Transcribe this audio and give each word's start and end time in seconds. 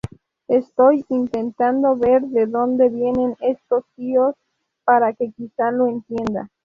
Estoy 0.47 1.05
intentando 1.09 1.95
ver 1.95 2.23
de 2.23 2.47
dónde 2.47 2.89
vienen 2.89 3.35
estos 3.39 3.83
tíos 3.95 4.33
para 4.83 5.13
que 5.13 5.31
quizá 5.31 5.69
lo 5.69 5.85
entienda. 5.85 6.49